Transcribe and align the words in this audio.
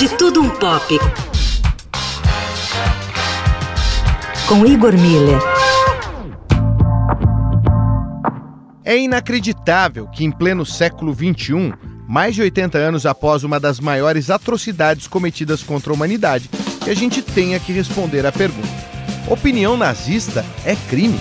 De 0.00 0.08
Tudo 0.16 0.40
Um 0.40 0.48
Pop. 0.48 0.98
Com 4.48 4.64
Igor 4.64 4.94
Miller. 4.96 5.38
É 8.82 8.96
inacreditável 8.96 10.06
que, 10.08 10.24
em 10.24 10.30
pleno 10.30 10.64
século 10.64 11.14
XXI, 11.14 11.74
mais 12.08 12.34
de 12.34 12.40
80 12.40 12.78
anos 12.78 13.04
após 13.04 13.44
uma 13.44 13.60
das 13.60 13.78
maiores 13.78 14.30
atrocidades 14.30 15.06
cometidas 15.06 15.62
contra 15.62 15.92
a 15.92 15.94
humanidade, 15.94 16.48
que 16.82 16.88
a 16.88 16.96
gente 16.96 17.20
tenha 17.20 17.60
que 17.60 17.70
responder 17.70 18.24
à 18.24 18.32
pergunta: 18.32 18.68
opinião 19.28 19.76
nazista 19.76 20.46
é 20.64 20.74
crime? 20.88 21.20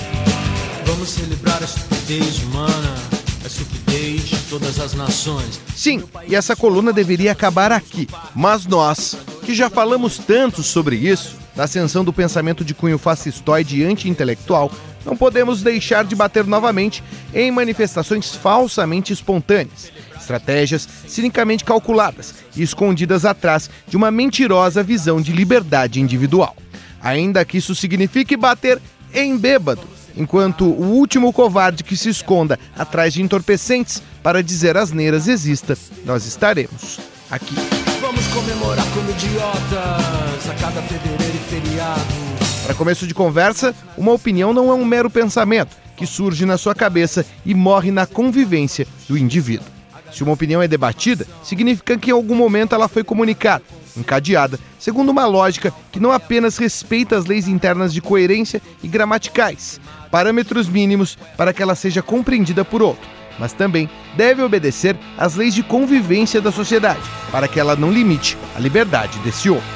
Vamos 0.86 1.10
celebrar 1.10 1.62
a 1.62 1.66
estupidez 1.66 2.44
humana, 2.44 2.96
a 3.44 3.48
estupidez 3.48 3.74
de 3.74 3.79
todas 4.50 4.80
as 4.80 4.94
nações. 4.94 5.62
Sim, 5.76 6.04
e 6.28 6.36
essa 6.36 6.56
coluna 6.56 6.92
deveria 6.92 7.32
acabar 7.32 7.72
aqui. 7.72 8.08
Mas 8.36 8.66
nós, 8.66 9.16
que 9.46 9.54
já 9.54 9.70
falamos 9.70 10.18
tanto 10.18 10.64
sobre 10.64 10.96
isso, 10.96 11.38
da 11.56 11.66
ascensão 11.66 12.04
do 12.04 12.12
pensamento 12.12 12.66
de 12.66 12.74
cunho 12.74 12.98
fascistoide 12.98 13.80
e 13.80 13.84
anti-intelectual, 13.84 14.72
não 15.06 15.16
podemos 15.16 15.62
deixar 15.62 16.04
de 16.04 16.16
bater 16.16 16.46
novamente 16.46 17.04
em 17.34 17.52
manifestações 17.52 18.36
falsamente 18.36 19.14
espontâneas, 19.14 19.92
estratégias 20.20 20.88
cinicamente 21.08 21.64
calculadas 21.64 22.34
e 22.56 22.64
escondidas 22.64 23.26
atrás 23.26 23.70
de 23.88 23.96
uma 23.96 24.12
mentirosa 24.12 24.82
visão 24.84 25.22
de 25.22 25.32
liberdade 25.32 26.02
individual. 26.02 26.56
Ainda 27.02 27.46
que 27.46 27.58
isso 27.58 27.76
signifique 27.76 28.36
bater 28.36 28.82
em 29.14 29.38
bêbado, 29.38 29.82
enquanto 30.20 30.66
o 30.66 30.84
último 30.84 31.32
covarde 31.32 31.84
que 31.84 31.96
se 31.96 32.10
esconda 32.10 32.60
atrás 32.78 33.14
de 33.14 33.22
entorpecentes 33.24 34.04
para 34.22 34.44
dizer 34.44 34.78
asneiras 34.78 35.28
exista, 35.30 35.78
nós 36.06 36.26
estaremos 36.26 37.00
aqui. 37.32 37.56
Vamos 38.02 38.28
comemorar 38.28 38.86
como 38.94 39.10
idiotas 39.10 40.50
a 40.50 40.56
cada 40.60 40.82
fevereiro 40.82 41.36
e 41.36 41.50
feriado. 41.50 42.02
Para 42.66 42.76
começo 42.76 43.08
de 43.08 43.14
conversa, 43.14 43.74
uma 43.98 44.12
opinião 44.12 44.54
não 44.54 44.70
é 44.70 44.74
um 44.74 44.86
mero 44.86 45.10
pensamento 45.10 45.76
que 45.96 46.06
surge 46.06 46.46
na 46.46 46.58
sua 46.58 46.76
cabeça 46.76 47.26
e 47.46 47.54
morre 47.54 47.92
na 47.92 48.06
convivência 48.06 48.86
do 49.08 49.18
indivíduo. 49.18 49.68
Se 50.12 50.24
uma 50.24 50.34
opinião 50.34 50.62
é 50.62 50.68
debatida, 50.68 51.26
significa 51.44 51.98
que 51.98 52.10
em 52.10 52.14
algum 52.14 52.36
momento 52.36 52.74
ela 52.74 52.88
foi 52.88 53.04
comunicada, 53.04 53.64
encadeada, 54.00 54.60
segundo 54.80 55.10
uma 55.10 55.26
lógica 55.26 55.74
que 55.92 56.00
não 56.00 56.12
apenas 56.12 56.58
respeita 56.58 57.18
as 57.18 57.26
leis 57.26 57.48
internas 57.48 57.94
de 57.94 58.02
coerência 58.02 58.62
e 58.82 58.88
gramaticais, 58.88 59.80
parâmetros 60.10 60.68
mínimos 60.68 61.18
para 61.38 61.54
que 61.54 61.62
ela 61.62 61.76
seja 61.76 62.02
compreendida 62.02 62.66
por 62.66 62.82
outro, 62.82 63.08
mas 63.38 63.54
também 63.54 63.90
deve 64.16 64.42
obedecer 64.42 64.98
às 65.18 65.36
leis 65.36 65.54
de 65.54 65.64
convivência 65.64 66.42
da 66.42 66.52
sociedade, 66.52 67.02
para 67.32 67.48
que 67.48 67.60
ela 67.60 67.76
não 67.76 67.92
limite 67.92 68.38
a 68.56 68.60
liberdade 68.60 69.18
desse 69.20 69.50
outro. 69.50 69.68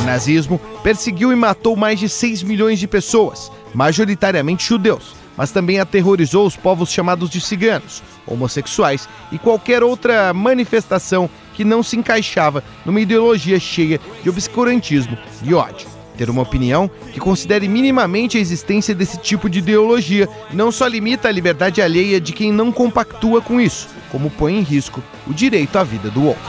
O 0.00 0.02
nazismo 0.04 0.58
perseguiu 0.82 1.32
e 1.32 1.36
matou 1.36 1.76
mais 1.76 1.98
de 2.00 2.08
6 2.08 2.42
milhões 2.42 2.78
de 2.78 2.88
pessoas, 2.88 3.50
majoritariamente 3.74 4.66
judeus, 4.66 5.14
mas 5.40 5.50
também 5.50 5.80
aterrorizou 5.80 6.46
os 6.46 6.54
povos 6.54 6.92
chamados 6.92 7.30
de 7.30 7.40
ciganos, 7.40 8.02
homossexuais 8.26 9.08
e 9.32 9.38
qualquer 9.38 9.82
outra 9.82 10.34
manifestação 10.34 11.30
que 11.54 11.64
não 11.64 11.82
se 11.82 11.96
encaixava 11.96 12.62
numa 12.84 13.00
ideologia 13.00 13.58
cheia 13.58 13.98
de 14.22 14.28
obscurantismo 14.28 15.16
e 15.42 15.54
ódio. 15.54 15.88
Ter 16.14 16.28
uma 16.28 16.42
opinião 16.42 16.90
que 17.14 17.18
considere 17.18 17.68
minimamente 17.68 18.36
a 18.36 18.40
existência 18.40 18.94
desse 18.94 19.16
tipo 19.16 19.48
de 19.48 19.60
ideologia 19.60 20.28
não 20.52 20.70
só 20.70 20.86
limita 20.86 21.28
a 21.28 21.32
liberdade 21.32 21.80
alheia 21.80 22.20
de 22.20 22.34
quem 22.34 22.52
não 22.52 22.70
compactua 22.70 23.40
com 23.40 23.58
isso, 23.58 23.88
como 24.12 24.28
põe 24.28 24.58
em 24.58 24.62
risco 24.62 25.02
o 25.26 25.32
direito 25.32 25.74
à 25.78 25.82
vida 25.82 26.10
do 26.10 26.26
outro. 26.26 26.42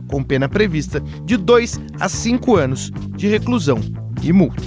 com 0.07 0.23
pena 0.23 0.49
prevista 0.49 0.99
de 1.25 1.37
2 1.37 1.79
a 1.99 2.09
5 2.09 2.55
anos 2.55 2.91
de 3.15 3.27
reclusão 3.27 3.79
e 4.21 4.33
multa. 4.33 4.63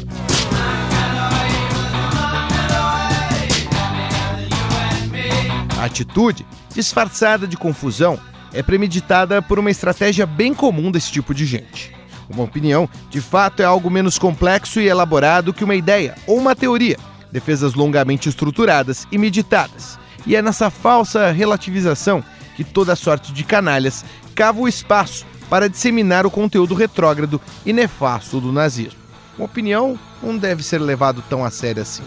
A 5.86 5.88
atitude, 5.88 6.44
disfarçada 6.74 7.46
de 7.46 7.56
confusão, 7.56 8.18
é 8.52 8.60
premeditada 8.60 9.40
por 9.40 9.56
uma 9.56 9.70
estratégia 9.70 10.26
bem 10.26 10.52
comum 10.52 10.90
desse 10.90 11.12
tipo 11.12 11.32
de 11.32 11.46
gente. 11.46 11.94
Uma 12.28 12.42
opinião, 12.42 12.88
de 13.08 13.20
fato, 13.20 13.62
é 13.62 13.64
algo 13.64 13.88
menos 13.88 14.18
complexo 14.18 14.80
e 14.80 14.88
elaborado 14.88 15.54
que 15.54 15.62
uma 15.62 15.76
ideia 15.76 16.16
ou 16.26 16.38
uma 16.38 16.56
teoria, 16.56 16.96
defesas 17.30 17.74
longamente 17.74 18.28
estruturadas 18.28 19.06
e 19.12 19.16
meditadas. 19.16 19.96
E 20.26 20.34
é 20.34 20.42
nessa 20.42 20.70
falsa 20.70 21.30
relativização 21.30 22.20
que 22.56 22.64
toda 22.64 22.96
sorte 22.96 23.32
de 23.32 23.44
canalhas 23.44 24.04
cava 24.34 24.58
o 24.58 24.66
espaço 24.66 25.24
para 25.48 25.68
disseminar 25.68 26.26
o 26.26 26.32
conteúdo 26.32 26.74
retrógrado 26.74 27.40
e 27.64 27.72
nefasto 27.72 28.40
do 28.40 28.50
nazismo. 28.50 28.98
Uma 29.38 29.44
opinião 29.44 29.96
não 30.20 30.36
deve 30.36 30.64
ser 30.64 30.80
levado 30.80 31.22
tão 31.30 31.44
a 31.44 31.50
sério 31.52 31.82
assim. 31.82 32.02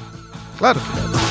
Claro 0.57 0.81
que 0.81 0.99
deve. 0.99 1.28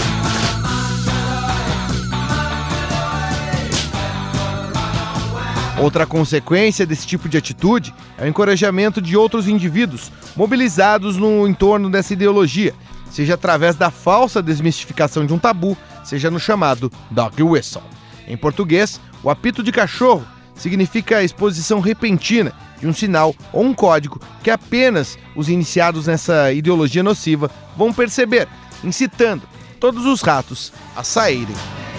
Outra 5.81 6.05
consequência 6.05 6.85
desse 6.85 7.07
tipo 7.07 7.29
de 7.29 7.39
atitude 7.39 7.95
é 8.19 8.25
o 8.25 8.27
encorajamento 8.27 9.01
de 9.01 9.17
outros 9.17 9.47
indivíduos 9.47 10.11
mobilizados 10.35 11.17
no 11.17 11.47
entorno 11.47 11.89
dessa 11.89 12.13
ideologia, 12.13 12.75
seja 13.11 13.35
através 13.35 13.77
da 13.77 13.89
falsa 13.89 14.43
desmistificação 14.43 15.25
de 15.25 15.33
um 15.33 15.39
tabu, 15.39 15.77
seja 16.03 16.31
no 16.31 16.41
chamado 16.41 16.91
dog 17.11 17.41
whistle. 17.43 17.83
Em 18.27 18.37
português, 18.37 19.01
o 19.23 19.31
apito 19.31 19.63
de 19.63 19.71
cachorro 19.71 20.27
significa 20.55 21.19
a 21.19 21.23
exposição 21.23 21.79
repentina 21.79 22.53
de 22.81 22.89
um 22.89 22.93
sinal 22.93 23.35
ou 23.53 23.65
um 23.65 23.73
código 23.73 24.21
que 24.43 24.51
apenas 24.51 25.17
os 25.37 25.49
iniciados 25.49 26.09
nessa 26.09 26.53
ideologia 26.53 27.05
nociva 27.05 27.49
vão 27.77 27.93
perceber, 27.93 28.49
incitando 28.83 29.43
todos 29.79 30.05
os 30.07 30.23
ratos 30.23 30.73
a 30.97 31.05
saírem 31.05 31.55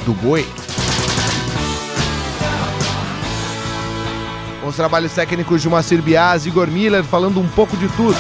do 0.05 0.13
bueiro. 0.13 0.68
Com 4.61 4.67
os 4.67 4.75
trabalhos 4.75 5.13
técnicos 5.13 5.61
de 5.61 5.69
Moacir 5.69 6.01
Bias 6.01 6.45
Igor 6.45 6.67
Miller 6.67 7.03
falando 7.03 7.39
um 7.39 7.47
pouco 7.47 7.77
de 7.77 7.87
tudo. 7.89 8.17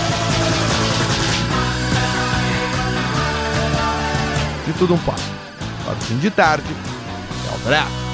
De 4.65 4.73
tudo 4.73 4.93
um 4.93 4.99
pouco. 4.99 5.19
O 5.87 5.95
fim 6.03 6.17
de 6.17 6.29
tarde. 6.29 6.67
Tchau, 7.45 7.59
bravo. 7.65 8.08